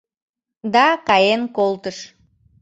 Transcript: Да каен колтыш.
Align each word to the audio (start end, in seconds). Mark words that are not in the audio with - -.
Да 0.73 0.85
каен 1.07 1.41
колтыш. 1.55 1.97